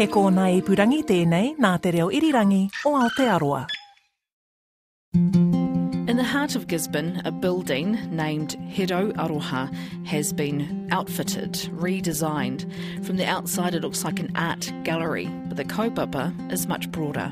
[0.00, 3.66] He kōna i purangi tēnei nā te reo irirangi o Aotearoa.
[5.12, 9.68] In the heart of Gisborne, a building named Hiro Aroha
[10.06, 12.64] has been outfitted, redesigned.
[13.04, 17.30] From the outside, it looks like an art gallery, but the kaupapa is much broader.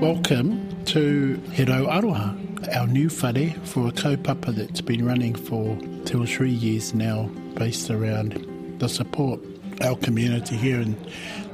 [0.00, 6.22] Welcome to Hiro Aroha, our new whare for a kaupapa that's been running for two
[6.22, 8.46] or three years now, based around
[8.78, 9.40] the support
[9.82, 10.94] our community here in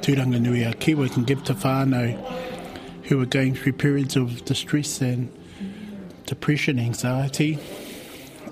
[0.01, 2.17] Turanganui, our Kiwi can give to whānau
[3.03, 5.31] who are going through periods of distress and
[6.25, 7.59] depression, anxiety,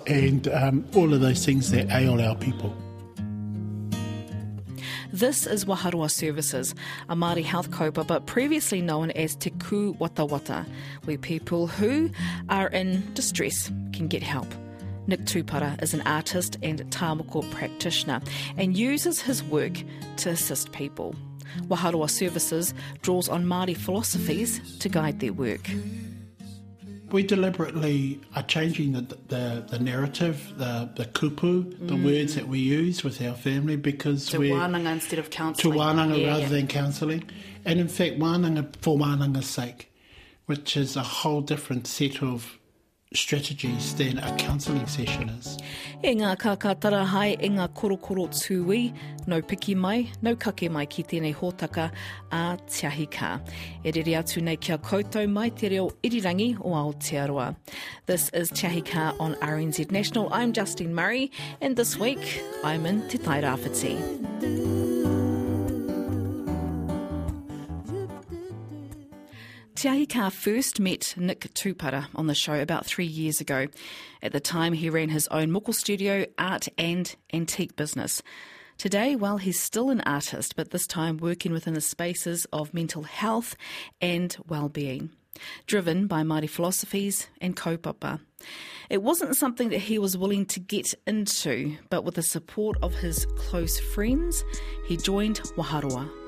[0.08, 2.76] and um, all of those things that ail our people.
[5.14, 6.74] This is Waharoa Services,
[7.10, 10.66] a Māori health kaupapa previously known as Te Kūwatawata,
[11.04, 12.10] where people who
[12.48, 14.48] are in distress can get help.
[15.08, 18.22] Nick Tupara is an artist and tāmoko practitioner
[18.58, 19.74] and uses his work
[20.18, 21.16] to assist people.
[21.68, 25.70] Waharoa Services draws on Māori philosophies to guide their work.
[27.12, 32.06] We deliberately are changing the, the, the narrative, the, the kupu, the Mm.
[32.06, 35.74] words that we use with our family because To we're wānanga instead of counselling.
[35.78, 36.48] to wānanga Yeah, rather yeah.
[36.50, 37.24] than counselling.
[37.66, 39.92] And in fact, wānanga for wānanga's sake,
[40.46, 42.58] which is a whole different set of
[43.14, 45.58] strategies than a counselling session is.
[46.04, 48.94] E ngā kākatara hai e ngā korokoro tūi,
[49.28, 51.92] no piki mai, no kake mai ki tēnei hōtaka
[52.32, 53.34] a Tiahi Kā.
[53.84, 57.56] E rere atu nei kia koutou mai te reo irirangi o Aotearoa.
[58.06, 60.32] This is Tiahi Kā on RNZ National.
[60.34, 64.81] I'm Justine Murray, and this week I'm in Te Tai Rāwhiti.
[69.82, 73.66] Te Ahi Kaa first met Nick Tupara on the show about three years ago.
[74.22, 78.22] At the time, he ran his own muckle studio, art and antique business.
[78.78, 83.02] Today, well, he's still an artist, but this time working within the spaces of mental
[83.02, 83.56] health
[84.00, 85.10] and well-being,
[85.66, 88.20] driven by Māori philosophies and kaupapa.
[88.88, 92.94] It wasn't something that he was willing to get into, but with the support of
[92.94, 94.44] his close friends,
[94.86, 96.21] he joined Waharoa.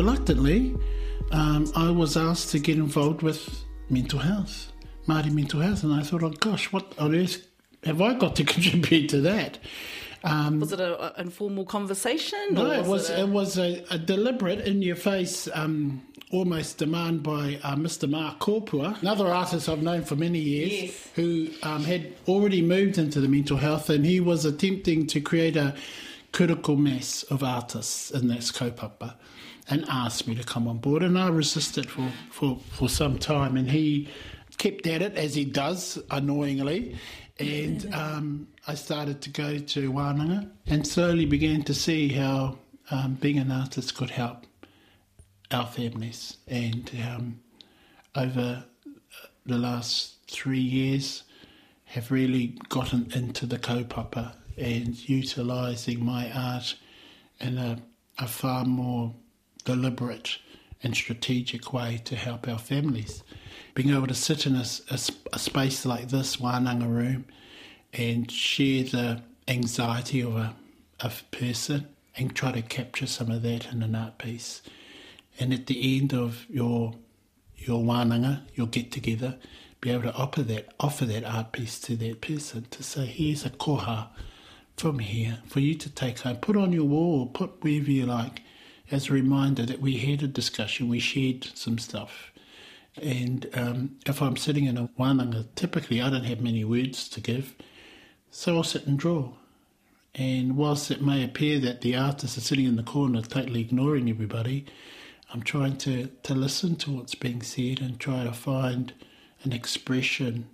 [0.00, 0.76] Reluctantly,
[1.32, 4.70] um, I was asked to get involved with mental health,
[5.08, 7.46] Māori mental health, and I thought, oh gosh, what on earth
[7.82, 9.58] have I got to contribute to that?
[10.22, 12.38] Um, Was it an informal conversation?
[12.50, 16.76] No, or it was a- it was a, a deliberate, in your face, um, almost
[16.76, 18.06] demand by uh, Mr.
[18.06, 21.08] Mark Kopua, another artist I've known for many years, Yes.
[21.14, 25.56] who um, had already moved into the mental health, and he was attempting to create
[25.56, 25.74] a
[26.32, 29.14] critical mass of artists in that kaupapa,
[29.68, 33.56] and asked me to come on board, and I resisted for, for, for some time,
[33.56, 34.08] and he
[34.58, 36.96] kept at it as he does, annoyingly.
[37.38, 42.58] And um, I started to go to Wānanga and slowly began to see how
[42.90, 44.46] um, being an artist could help
[45.50, 46.38] our families.
[46.46, 47.40] And um,
[48.14, 48.64] over
[49.44, 51.24] the last three years,
[51.86, 56.74] have really gotten into the kaupapa and utilising my art
[57.40, 57.78] in a,
[58.18, 59.14] a far more
[59.66, 60.38] deliberate
[60.82, 63.22] and strategic way to help our families.
[63.74, 67.26] Being able to sit in a a space like this, Wānanga room,
[67.92, 70.54] and share the anxiety of a,
[71.00, 74.62] a person and try to capture some of that in an art piece.
[75.38, 76.94] And at the end of your
[77.56, 79.36] your wānanga, your get together,
[79.80, 83.44] be able to offer that offer that art piece to that person to say, here's
[83.44, 84.08] a koha
[84.76, 86.36] from here for you to take home.
[86.36, 88.42] Put on your wall put wherever you like
[88.90, 92.32] as a reminder that we had a discussion, we shared some stuff.
[93.00, 97.20] And um, if I'm sitting in a wānanga, typically I don't have many words to
[97.20, 97.54] give,
[98.30, 99.32] so I'll sit and draw.
[100.14, 104.08] And whilst it may appear that the artist is sitting in the corner totally ignoring
[104.08, 104.64] everybody,
[105.32, 108.94] I'm trying to, to listen to what's being said and try to find
[109.42, 110.48] an expression,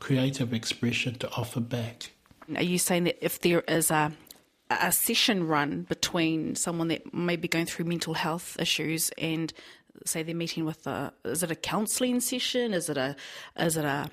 [0.00, 2.10] creative expression to offer back.
[2.56, 4.12] Are you saying that if there is a
[4.70, 9.52] a session run between someone that may be going through mental health issues and
[10.04, 12.74] say they're meeting with a is it a counselling session?
[12.74, 13.16] Is it a
[13.58, 14.10] is it a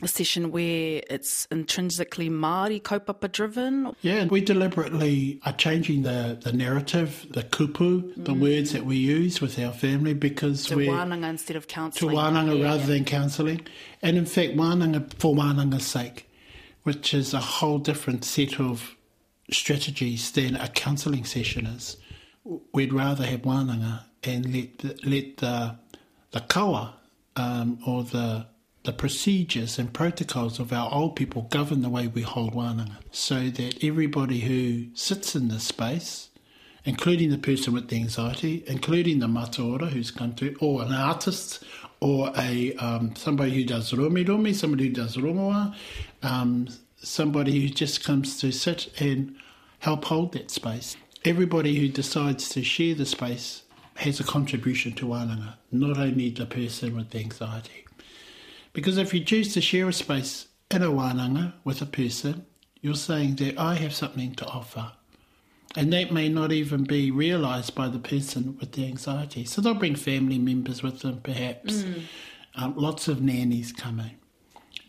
[0.00, 3.92] a session where it's intrinsically Māori kaupapa driven?
[4.02, 8.40] Yeah, we deliberately are changing the, the narrative, the kupu, the mm.
[8.40, 12.14] words that we use with our family because To we're wānanga instead of counselling.
[12.14, 12.86] to wānanga Yeah, rather yeah.
[12.86, 13.66] than counselling.
[14.00, 16.30] And in fact, wānanga for wānanga's sake,
[16.84, 18.94] which is a whole different set of
[19.50, 21.96] strategies than a counselling session is.
[22.72, 25.76] We'd rather have wānanga and let the, let the,
[26.32, 26.94] the kawa
[27.36, 28.46] um, or the,
[28.84, 33.48] the procedures and protocols of our old people govern the way we hold wānanga so
[33.50, 36.30] that everybody who sits in this space,
[36.84, 41.62] including the person with the anxiety, including the mataora who's come to, or an artist,
[42.00, 45.74] or a um, somebody who does romi romi, somebody who does rongoa,
[46.22, 46.68] um,
[47.00, 49.34] somebody who just comes to sit and
[49.80, 50.96] help hold that space.
[51.24, 53.62] Everybody who decides to share the space
[53.96, 57.84] has a contribution to wānanga, not only the person with the anxiety.
[58.72, 62.46] Because if you choose to share a space in a wānanga with a person,
[62.80, 64.92] you're saying that I have something to offer.
[65.76, 69.44] And that may not even be realised by the person with the anxiety.
[69.44, 71.82] So they'll bring family members with them, perhaps.
[71.82, 72.02] Mm.
[72.54, 74.16] Um, lots of nannies coming.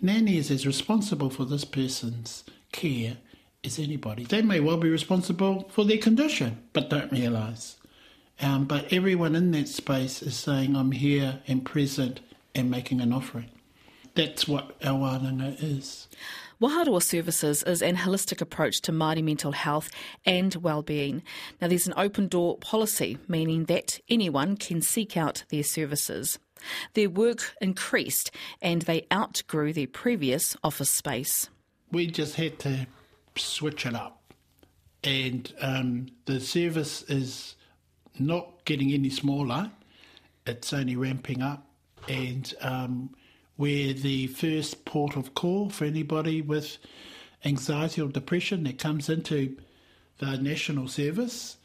[0.01, 3.17] Nanny is as responsible for this person's care
[3.63, 4.23] as anybody.
[4.23, 7.77] They may well be responsible for their condition, but don't realise.
[8.41, 12.21] Um, but everyone in that space is saying, I'm here and present
[12.55, 13.49] and making an offering
[14.19, 16.07] that's what our wānanga is.
[16.61, 19.89] Waharoa Services is an holistic approach to Māori mental health
[20.25, 21.23] and well-being.
[21.61, 26.37] Now, there's an open door policy, meaning that anyone can seek out their services.
[26.93, 31.49] Their work increased and they outgrew their previous office space.
[31.91, 32.87] We just had to
[33.35, 34.33] switch it up.
[35.03, 37.55] And um, the service is
[38.17, 39.71] not getting any smaller,
[40.45, 41.65] it's only ramping up.
[42.07, 43.15] And um,
[43.57, 46.77] we're the first port of call for anybody with
[47.45, 49.55] anxiety or depression that comes into
[50.17, 51.57] the national service.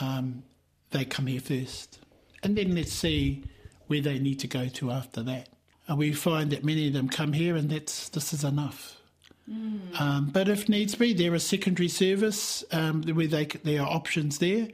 [0.00, 0.44] Um,
[0.90, 1.98] they come here first.
[2.42, 3.44] And then let's see
[3.86, 5.48] where they need to go to after that.
[5.88, 9.00] And we find that many of them come here and that's this is enough.
[9.48, 10.00] Mm.
[10.00, 14.38] Um, but if needs be, there is secondary service um, where they, there are options
[14.38, 14.68] there.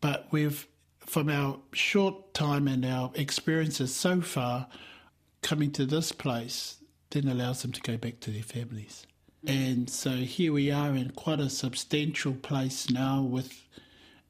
[0.00, 0.66] But we've,
[1.00, 4.68] from our short time and our experiences so far,
[5.42, 6.78] coming to this place
[7.10, 9.06] then allows them to go back to their families.
[9.46, 13.64] And so here we are in quite a substantial place now with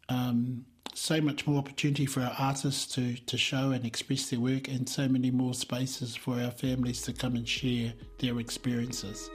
[0.09, 0.65] um,
[0.99, 4.89] so much more opportunity for our artists to, to show and express their work, and
[4.89, 9.31] so many more spaces for our families to come and share their experiences.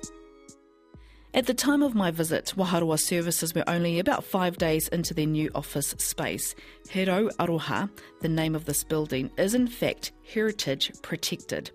[1.35, 5.25] At the time of my visit, Waharoa services were only about five days into their
[5.25, 6.53] new office space.
[6.89, 7.89] Hero Aroha,
[8.21, 11.71] the name of this building, is in fact heritage protected.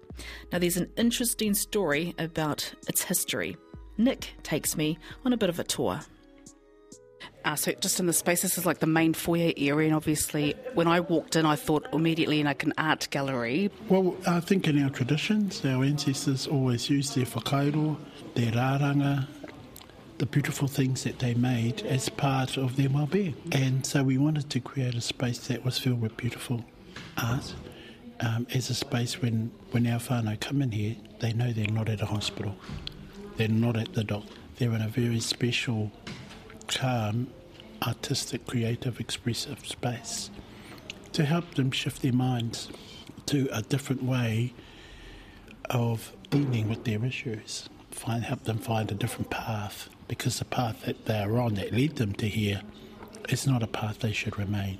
[0.52, 3.56] Now, there's an interesting story about its history.
[3.96, 6.00] Nick takes me on a bit of a tour.
[7.44, 10.54] Uh, so, just in the space, this is like the main foyer area, and obviously,
[10.74, 13.70] when I walked in, I thought immediately like an art gallery.
[13.88, 17.96] Well, I think in our traditions, our ancestors always used their whakairo,
[18.34, 19.26] their rāranga,
[20.18, 23.36] the beautiful things that they made as part of their well-being.
[23.52, 26.64] And so we wanted to create a space that was filled with beautiful
[27.16, 27.54] art
[28.20, 31.88] um, as a space when, when our whānau come in here, they know they're not
[31.88, 32.56] at a hospital.
[33.36, 34.24] They're not at the doc.
[34.56, 35.92] They're in a very special,
[36.68, 37.28] calm,
[37.86, 40.30] artistic, creative, expressive space
[41.12, 42.68] to help them shift their minds
[43.26, 44.54] to a different way
[45.70, 47.68] of dealing with their issues.
[47.90, 51.72] Find, help them find a different path because the path that they are on that
[51.72, 52.62] led them to here
[53.28, 54.78] is not a path they should remain.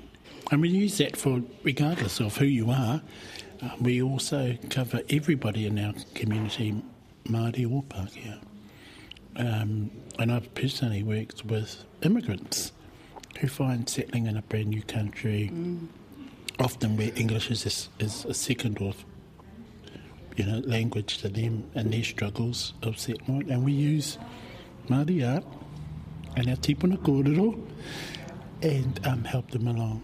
[0.51, 3.01] And we use that for regardless of who you are.
[3.61, 6.81] Uh, we also cover everybody in our community,
[7.25, 8.39] Māori or Pākehā.
[9.39, 9.89] Um,
[10.19, 12.73] and I've personally worked with immigrants
[13.39, 15.87] who find settling in a brand new country, mm.
[16.59, 18.93] often where English is a, is a second or
[20.35, 24.17] you know language to them and their struggles of settlement, and we use
[24.89, 25.45] Māori art
[26.35, 27.65] and our tipuna kōrero
[28.61, 30.03] and um, help them along.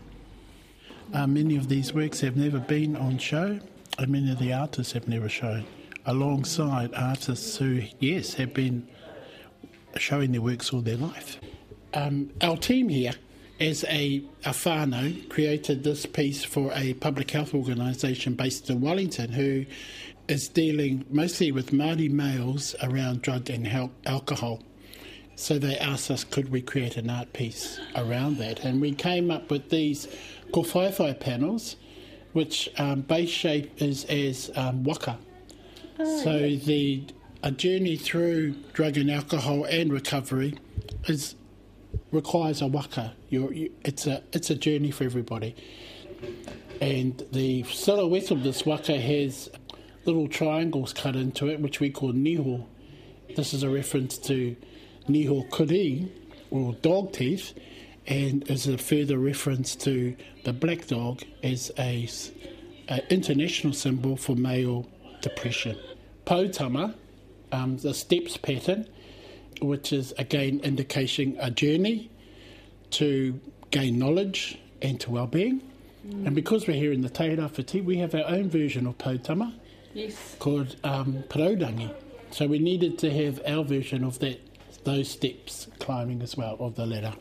[1.14, 3.60] Uh, many of these works have never been on show,
[4.00, 5.66] and many of the artists have never shown,
[6.06, 8.88] alongside artists who, yes, have been
[9.98, 11.40] showing their works all their life.
[11.94, 13.14] Um, our team here,
[13.60, 19.32] as a, a whānau, created this piece for a public health organisation based in Wellington
[19.32, 19.66] who
[20.28, 23.68] is dealing mostly with Māori males around drug and
[24.06, 24.62] alcohol.
[25.36, 28.64] So they asked us, could we create an art piece around that?
[28.64, 30.08] And we came up with these
[30.52, 31.76] kowhaiwhai panels,
[32.34, 35.18] which um, base shape is as um, waka.
[36.00, 36.66] Oh, so yeah.
[36.66, 37.04] the
[37.46, 40.56] a journey through drug and alcohol and recovery
[41.08, 41.36] is
[42.12, 43.14] requires a waka.
[43.30, 45.56] You're, you, it's a it's a journey for everybody.
[46.82, 49.50] And the silhouette of this waka has
[50.06, 52.66] little triangles cut into it, which we call niho.
[53.36, 54.56] This is a reference to
[55.08, 56.12] Niho Kuri,
[56.50, 57.54] or dog teeth,
[58.08, 62.10] and as a further reference to the black dog as a,
[62.90, 64.88] a international symbol for male
[65.22, 65.78] depression.
[66.26, 66.96] Poutama,
[67.52, 68.88] um, the steps pattern,
[69.62, 72.10] which is again indicating a journey
[72.92, 73.40] to
[73.72, 75.62] gain knowledge and to well-being.
[76.08, 76.28] Mm.
[76.28, 79.54] And because we're here in the Tairāwhiti, we have our own version of Poutama
[79.94, 80.36] yes.
[80.40, 81.94] called um, Paraurangi.
[82.32, 84.40] So we needed to have our version of that,
[84.84, 87.14] those steps climbing as well, of the ladder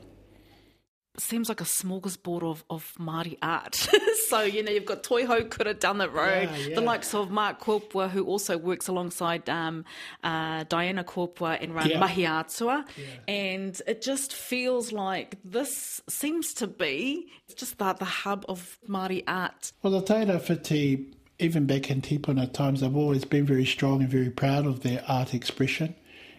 [1.18, 3.74] seems like a smorgasbord of, of Māori art.
[4.28, 6.74] so, you know, you've got Toihoukura down the road, yeah, yeah.
[6.74, 9.84] the likes of Mark Kopua, who also works alongside um,
[10.22, 11.98] uh, Diana Kopua and run yeah.
[11.98, 12.84] Mahi Atua.
[12.96, 13.04] Yeah.
[13.28, 19.22] And it just feels like this seems to be just the, the hub of Māori
[19.26, 19.72] art.
[19.82, 24.30] Well, the Tairāwhiti, even back in Tipuna times, have always been very strong and very
[24.30, 25.94] proud of their art expression.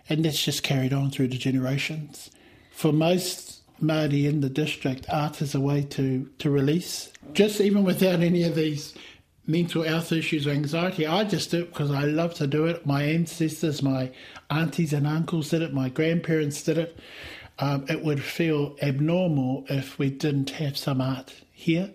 [0.07, 2.29] And that's just carried on through the generations.
[2.71, 7.11] For most Māori in the district, art is a way to, to release.
[7.33, 8.93] Just even without any of these
[9.47, 12.85] mental health issues or anxiety, I just do it because I love to do it.
[12.85, 14.11] My ancestors, my
[14.49, 16.97] aunties and uncles did it, my grandparents did it.
[17.59, 21.91] Um, it would feel abnormal if we didn't have some art here.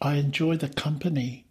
[0.00, 1.46] I enjoy the company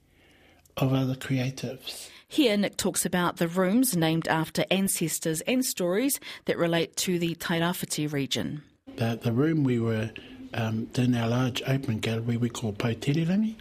[0.78, 2.10] of other creatives.
[2.28, 7.36] Here, Nick talks about the rooms named after ancestors and stories that relate to the
[7.36, 8.64] Tairāwhiti region
[8.96, 10.12] the, the room we were
[10.54, 13.56] um, in our large open gallery we call Pautirirangi.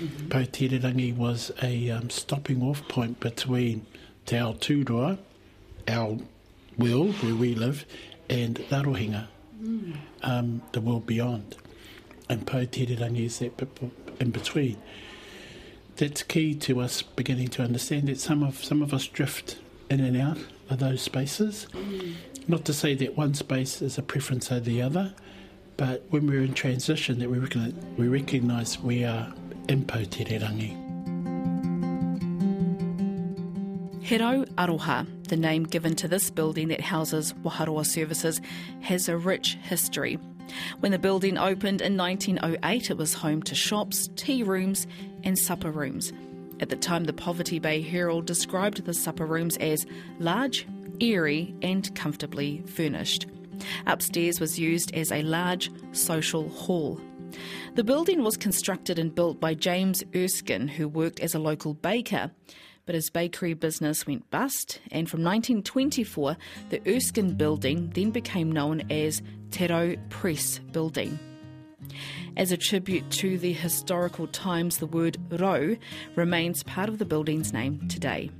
[0.00, 0.28] Mm-hmm.
[0.28, 3.86] Pautirirangi was a um, stopping off point between
[4.26, 5.18] Te Ao Tūroa,
[5.88, 6.18] our
[6.78, 7.84] world where we live,
[8.28, 9.26] and Rarohenga,
[9.62, 9.96] mm.
[10.22, 11.56] um, the world beyond.
[12.28, 13.52] And Pautirirangi is that
[14.18, 14.78] in between.
[15.96, 19.58] That's key to us beginning to understand that some of some of us drift
[19.90, 20.38] in and out
[20.70, 21.66] of those spaces.
[21.72, 22.14] Mm.
[22.50, 25.14] Not to say that one space is a preference over the other,
[25.76, 27.38] but when we're in transition, that we
[27.96, 29.32] we, recognise we are
[29.68, 30.74] in Pautirirangi.
[34.02, 38.40] Hero Aroha, the name given to this building that houses Waharoa services,
[38.80, 40.18] has a rich history.
[40.80, 44.88] When the building opened in 1908, it was home to shops, tea rooms,
[45.22, 46.12] and supper rooms.
[46.58, 49.86] At the time, the Poverty Bay Herald described the supper rooms as
[50.18, 50.66] large,
[51.00, 53.26] airy, and comfortably furnished.
[53.86, 57.00] Upstairs was used as a large social hall.
[57.74, 62.30] The building was constructed and built by James Erskine, who worked as a local baker.
[62.86, 66.36] But his bakery business went bust, and from 1924,
[66.70, 71.18] the Erskine building then became known as Te Rau Press Building.
[72.36, 75.76] As a tribute to the historical times, the word Rau
[76.16, 78.30] remains part of the building's name today.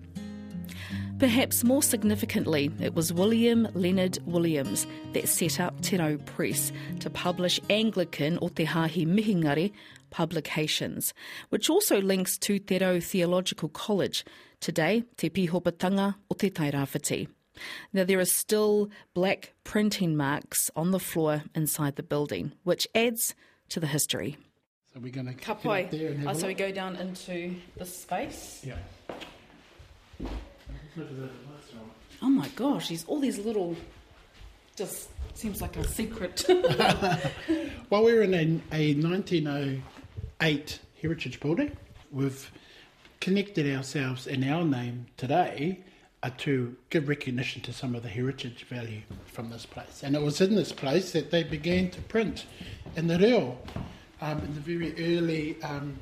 [1.21, 7.11] Perhaps more significantly, it was William Leonard Williams that set up Te Rau Press to
[7.11, 9.71] publish Anglican o Te Hahi Mihingare
[10.09, 11.12] publications,
[11.50, 14.25] which also links to Te Rau Theological College,
[14.61, 17.29] today Te Pihopatanga o Te Tairāwhiti.
[17.93, 23.35] Now, there are still black printing marks on the floor inside the building, which adds
[23.69, 24.39] to the history.
[24.95, 26.27] So we're going to Kapoi.
[26.27, 28.65] Oh, so we go down into this space.
[28.65, 28.79] Yeah.
[32.23, 33.76] Oh my gosh, there's all these little,
[34.76, 36.44] just seems like a secret.
[37.90, 41.76] well, we're in a, a 1908 heritage building.
[42.11, 42.50] We've
[43.20, 45.80] connected ourselves in our name today
[46.23, 50.02] uh, to give recognition to some of the heritage value from this place.
[50.02, 52.47] And it was in this place that they began to print
[52.97, 53.56] in the reo
[54.20, 55.99] um, in the very early um,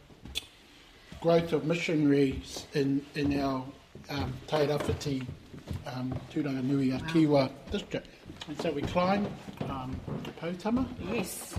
[1.20, 3.64] growth of missionaries in, in our
[4.10, 5.26] um, Tairāwhiti,
[5.86, 6.98] um, Turanganui, wow.
[7.08, 8.08] Kiwa district.
[8.48, 9.26] And so we climb
[9.68, 9.98] um,
[10.40, 10.86] Poutama.
[11.12, 11.54] Yes.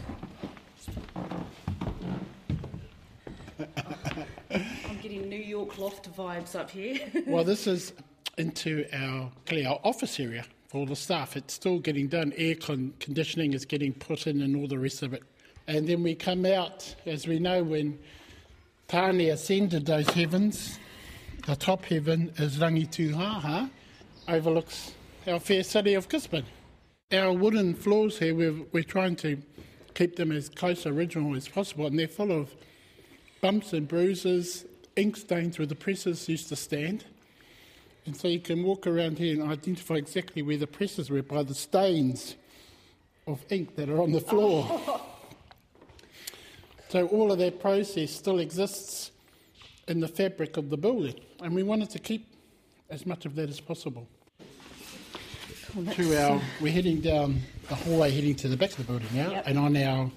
[4.50, 7.00] I'm getting New York loft vibes up here.
[7.28, 7.94] well, this is
[8.38, 11.36] into our, our office area for all the staff.
[11.36, 12.34] It's still getting done.
[12.38, 15.24] Air con- conditioning is getting put in and all the rest of it.
[15.68, 18.00] And then we come out, as we know, when
[18.88, 20.80] Tāne ascended those heavens,
[21.46, 23.70] the top heaven is Rangituhaha,
[24.28, 24.94] overlooks
[25.28, 26.46] our fair city of Gisborne.
[27.12, 29.42] Our wooden floors here, we're, we're trying to
[29.94, 32.54] keep them as close to original as possible, and they're full of
[33.42, 34.66] bumps and bruises,
[34.96, 37.06] ink stains where the presses used to stand.
[38.06, 41.44] And so you can walk around here and identify exactly where the presses were by
[41.44, 42.36] the stains
[43.28, 44.82] of ink that are on the floor.
[46.90, 49.12] so all of that process still exists
[49.90, 52.28] in the fabric of the building, and we wanted to keep
[52.90, 54.08] as much of that as possible.
[55.92, 59.32] to our, we're heading down the hallway heading to the back of the building now,
[59.32, 59.44] yep.
[59.48, 60.10] and on our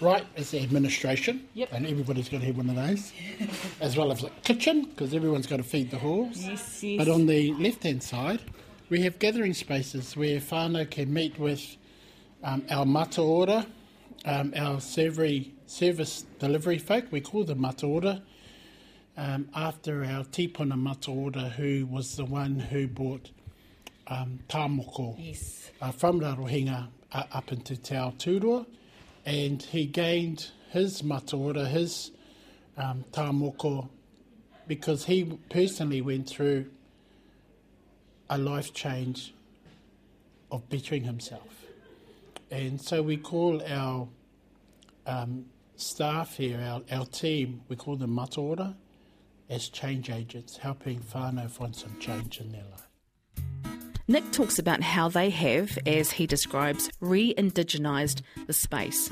[0.00, 1.72] right is the administration, Yep.
[1.72, 3.12] and everybody's got to have one of those,
[3.80, 6.36] as well as the kitchen, because everyone's got to feed the horse.
[6.36, 6.98] Yes, yes.
[6.98, 8.40] But on the left hand side,
[8.90, 11.76] we have gathering spaces where whānau can meet with
[12.42, 13.66] um, our mataora,
[14.24, 17.04] um, our servery, service delivery folk.
[17.10, 18.22] We call them mata ora,
[19.18, 23.30] um, after our tipuna mata ora, who was the one who brought
[24.06, 25.70] um, tāmoko Yes.
[25.82, 28.64] uh, from Rarohenga uh, up into Te Aotearoa,
[29.26, 32.12] and he gained his mataora, his
[32.76, 33.88] um, tāmoko,
[34.66, 36.66] because he personally went through
[38.30, 39.34] a life change
[40.50, 41.64] of bettering himself.
[42.50, 44.08] And so we call our
[45.06, 45.46] um,
[45.76, 48.74] staff here, our, our team, we call them mataora,
[49.48, 52.88] as change agents, helping whānau find some change in their life.
[54.06, 59.10] Nick talks about how they have, as he describes, re indigenised the space.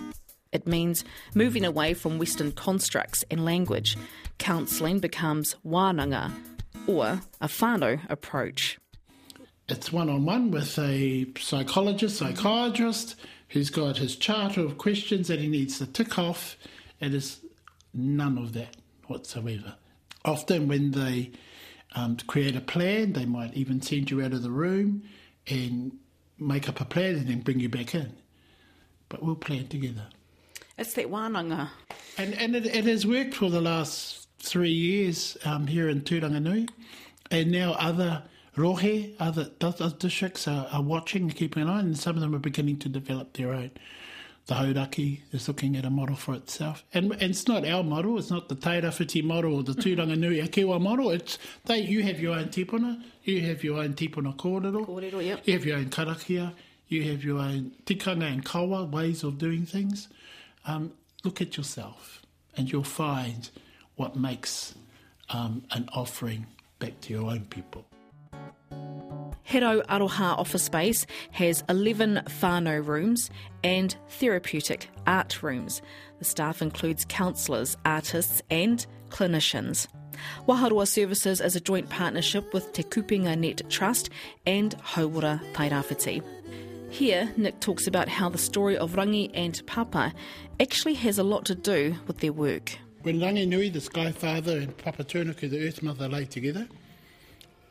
[0.53, 3.97] It means moving away from Western constructs and language.
[4.39, 6.33] Counselling becomes wānanga,
[6.87, 8.79] or a whānau approach.
[9.69, 13.17] It's one on one with a psychologist, psychiatrist
[13.49, 16.57] who's got his charter of questions that he needs to tick off.
[17.01, 17.41] And It is
[17.93, 18.77] none of that
[19.09, 19.75] whatsoever.
[20.27, 21.31] Often, when they
[21.95, 25.05] um, create a plan, they might even send you out of the room
[25.47, 25.97] and
[26.39, 28.13] make up a plan and then bring you back in.
[29.09, 30.09] But we'll plan together.
[30.77, 31.71] It's that wānanga.
[32.19, 36.69] And, and it, it has worked for the last three years um, here in Tūranganui.
[37.31, 38.25] And now other
[38.57, 42.35] rohe, other, other districts are, are watching and keeping an eye, and some of them
[42.35, 43.71] are beginning to develop their own.
[44.47, 46.85] The Hauraki is looking at a model for itself.
[46.95, 51.11] And, and it's not our model, it's not the Tairawhiti model or the Tūranganui-a-Kiwa model.
[51.11, 55.43] It's they, you have your own tipuna, you have your own tipuna kōrero, Kōrero, yep.
[55.45, 56.53] you have your own karakia,
[56.87, 60.09] you have your own tikanga and kawa ways of doing things.
[60.65, 60.93] Um,
[61.25, 62.23] look at yourself
[62.57, 63.51] and you'll find
[63.97, 64.75] what makes
[65.31, 66.47] um, an offering
[66.79, 67.85] back to your own people.
[69.47, 73.31] Hero Aroha Office Space has 11 whānau rooms
[73.63, 75.83] and therapeutic art rooms.
[76.19, 79.87] The staff includes counsellors, artists, and clinicians.
[80.49, 84.11] Waharoa Services is a joint partnership with Te Kupenga Net Trust
[84.47, 86.25] and Hauora Tairawhiti.
[86.91, 90.13] Here, Nick talks about how the story of Rangi and Papa
[90.59, 92.77] actually has a lot to do with their work.
[93.03, 96.67] When Rangi Nui, the Sky Father, and Papa Tunuku, the Earth Mother, lay together,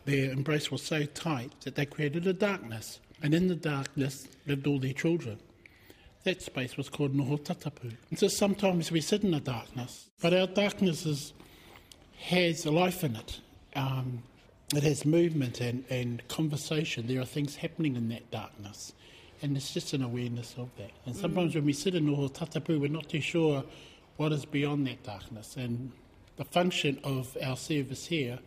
[0.05, 2.99] their embrace was so tight that they created a darkness.
[3.21, 5.39] And in the darkness lived all their children.
[6.23, 7.95] That space was called Noho Tatapu.
[8.09, 11.33] And so sometimes we sit in the darkness, but our darkness is,
[12.17, 13.39] has life in it.
[13.75, 14.23] Um,
[14.73, 17.07] it has movement and, and conversation.
[17.07, 18.93] There are things happening in that darkness.
[19.41, 20.91] And it's just an awareness of that.
[21.05, 23.63] And sometimes when we sit in Noho Tatapu, we're not too sure
[24.17, 25.55] what is beyond that darkness.
[25.57, 25.91] And
[26.37, 28.39] the function of our service here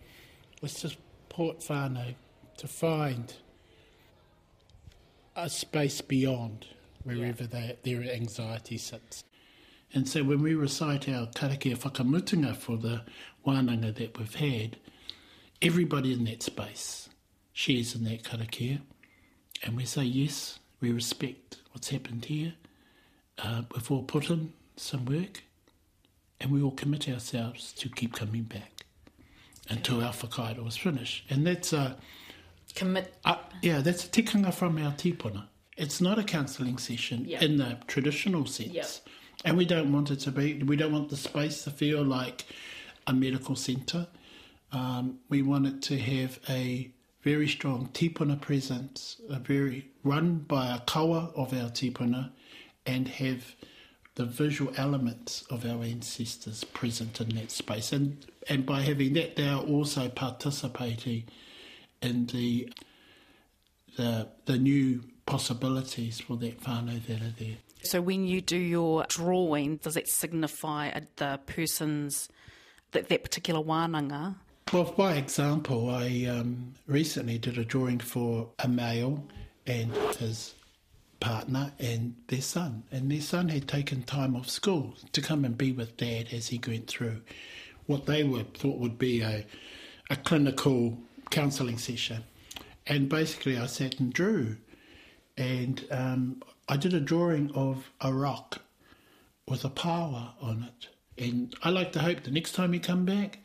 [0.60, 0.96] was to
[1.38, 2.16] support whānau
[2.56, 3.34] to find
[5.36, 6.66] a space beyond
[7.04, 9.22] wherever they, their anxiety sits.
[9.94, 13.02] And so when we recite our karakia whakamutunga for the
[13.46, 14.78] wānanga that we've had,
[15.62, 17.08] everybody in that space
[17.52, 18.80] shares in that karakia.
[19.62, 22.54] And we say, yes, we respect what's happened here.
[23.38, 25.44] Uh, we've all put in some work
[26.40, 28.87] and we all commit ourselves to keep coming back
[29.68, 31.24] until our whakairo was finished.
[31.30, 31.96] And that's a,
[32.74, 33.14] Commit.
[33.24, 35.44] uh, yeah, that's a tikanga from our tipuna.
[35.76, 37.40] It's not a counselling session Yeah.
[37.42, 38.72] in the traditional sense.
[38.72, 38.86] Yeah.
[39.44, 42.44] And we don't want it to be, we don't want the space to feel like
[43.06, 44.08] a medical centre.
[44.72, 46.90] Um, we want it to have a
[47.22, 52.30] very strong tipuna presence, a very run by a kawa of our tipuna,
[52.86, 53.54] and have
[54.18, 57.92] the visual elements of our ancestors present in that space.
[57.92, 61.22] And and by having that, they are also participating
[62.02, 62.68] in the
[63.96, 67.58] the the new possibilities for that whānau that are there.
[67.84, 72.28] So when you do your drawing, does it signify the person's
[72.90, 74.34] that, that particular wānanga?
[74.72, 79.24] Well, by example, I um, recently did a drawing for a male
[79.64, 80.54] and his
[81.20, 82.84] partner and their son.
[82.90, 86.48] And their son had taken time off school to come and be with dad as
[86.48, 87.22] he went through
[87.86, 89.44] what they would thought would be a,
[90.10, 90.98] a clinical
[91.30, 92.22] counselling session.
[92.86, 94.58] And basically, I sat and drew.
[95.36, 98.60] And um, I did a drawing of a rock
[99.46, 100.88] with a power on it.
[101.22, 103.38] And I like to hope the next time you come back,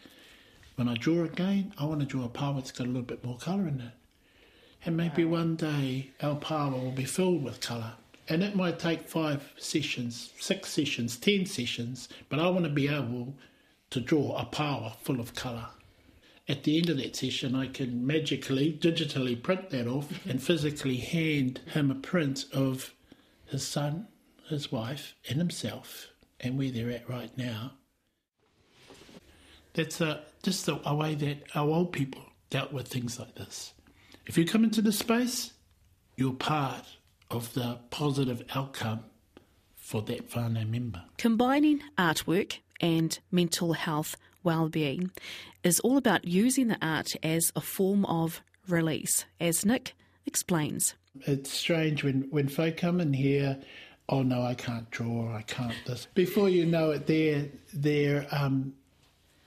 [0.76, 3.24] when I draw again, I want to draw a power that's got a little bit
[3.24, 3.94] more colour in it.
[4.86, 7.94] And maybe one day our power will be filled with colour.
[8.28, 12.88] And it might take five sessions, six sessions, ten sessions, but I want to be
[12.88, 13.36] able
[13.90, 15.68] to draw a power full of colour.
[16.48, 20.30] At the end of that session, I can magically, digitally print that off mm-hmm.
[20.30, 22.94] and physically hand him a print of
[23.46, 24.08] his son,
[24.50, 26.08] his wife, and himself,
[26.40, 27.74] and where they're at right now.
[29.74, 33.74] That's a, just a way that our old people dealt with things like this.
[34.26, 35.52] If you come into the space,
[36.16, 36.86] you're part
[37.30, 39.02] of the positive outcome
[39.76, 41.04] for that whānau member.
[41.18, 45.12] Combining artwork and mental health well-being
[45.64, 49.94] is all about using the art as a form of release, as Nick
[50.26, 50.96] explains.
[51.22, 53.60] It's strange when, when folk come in here,
[54.08, 56.08] oh no, I can't draw, I can't this.
[56.14, 58.74] Before you know it, they're, they're um,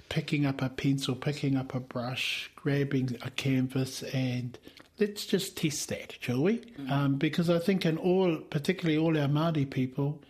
[0.08, 4.58] picking up a pencil, picking up a brush, grabbing a canvas, and
[4.98, 6.58] let's just test that, shall we?
[6.58, 6.90] Mm.
[6.90, 10.22] Um, because I think in all, particularly all our Māori people,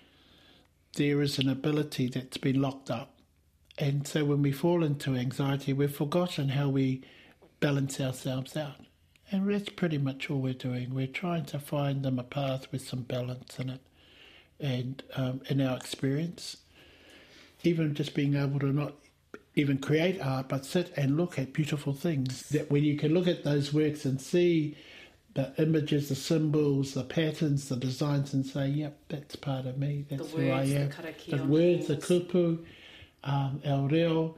[0.94, 3.14] there is an ability that's been locked up.
[3.78, 7.02] And so when we fall into anxiety, we've forgotten how we
[7.60, 8.76] balance ourselves out.
[9.30, 10.94] And that's pretty much all we're doing.
[10.94, 13.80] We're trying to find them a path with some balance in it.
[14.58, 16.58] And um, in our experience,
[17.62, 18.94] even just being able to not
[19.56, 22.48] even create art, but sit and look at beautiful things.
[22.50, 24.76] That when you can look at those works and see
[25.34, 30.04] the images, the symbols, the patterns, the designs, and say, "Yep, that's part of me.
[30.08, 30.90] That's who I am."
[31.28, 32.64] The, the words, the kupu,
[33.24, 34.36] um, el reo.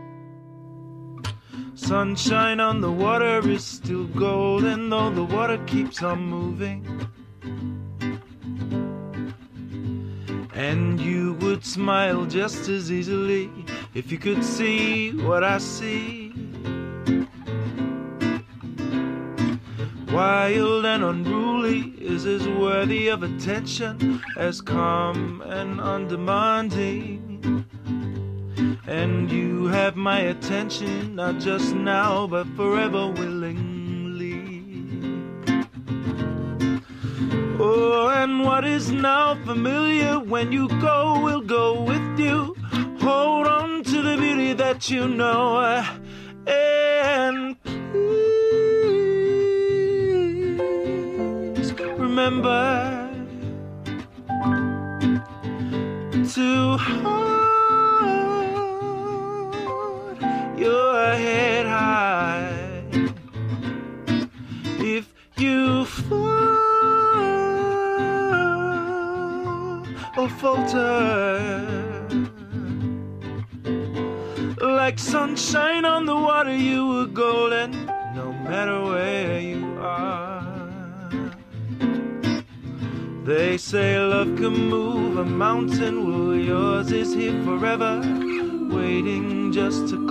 [1.76, 6.82] Sunshine on the water is still golden, though the water keeps on moving.
[10.54, 13.50] And you would smile just as easily
[13.92, 16.32] if you could see what I see.
[20.10, 27.25] Wild and unruly is as worthy of attention as calm and undemanding.
[28.88, 34.62] And you have my attention, not just now, but forever willingly.
[37.58, 42.54] Oh, and what is now familiar when you go will go with you.
[43.00, 45.58] Hold on to the beauty that you know,
[46.46, 47.56] and
[51.54, 53.05] please remember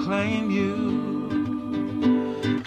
[0.05, 0.75] claim you.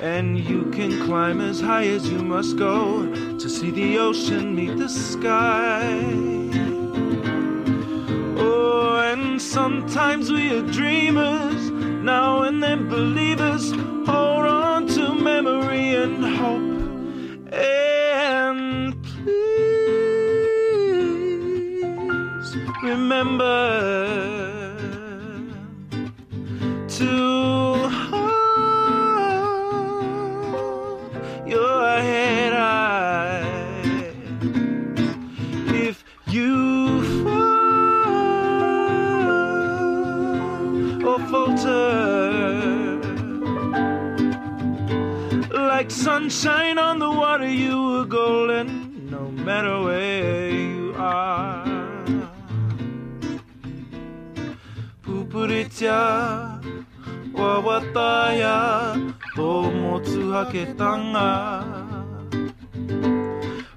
[0.00, 3.06] And you can climb as high as you must go
[3.38, 6.02] to see the ocean meet the sky.
[8.36, 11.70] Oh, and sometimes we are dreamers,
[12.02, 13.70] now and then believers.
[14.10, 16.80] Hold on to memory and hope.
[17.52, 19.78] And please
[22.82, 24.08] remember
[26.98, 27.27] to
[46.38, 51.66] Sunshine on the water, you were golden, no matter where you are.
[55.02, 56.62] Pupuritia,
[57.34, 58.54] wawataya,
[59.34, 61.28] tomotsu haketanga.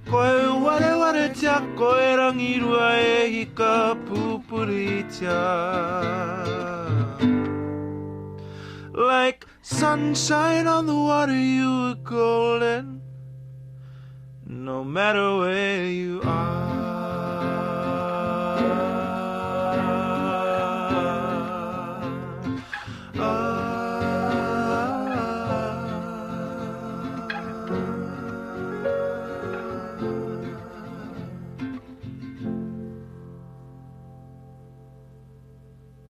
[0.05, 5.41] Koe ware ware tia, koe rangirua e hika pupuritia.
[8.93, 9.40] Like
[9.71, 13.01] sunshine on the water, you were golden,
[14.45, 16.60] no matter where you are.